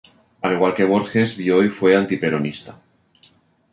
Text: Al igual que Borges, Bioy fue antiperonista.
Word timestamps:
Al 0.41 0.53
igual 0.55 0.73
que 0.73 0.83
Borges, 0.91 1.37
Bioy 1.37 1.69
fue 1.69 1.95
antiperonista. 1.95 2.81